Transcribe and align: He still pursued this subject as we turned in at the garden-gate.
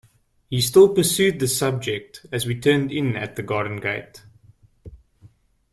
He 0.49 0.61
still 0.61 0.95
pursued 0.95 1.39
this 1.39 1.55
subject 1.55 2.25
as 2.31 2.47
we 2.47 2.59
turned 2.59 2.91
in 2.91 3.15
at 3.15 3.35
the 3.35 3.43
garden-gate. 3.43 4.23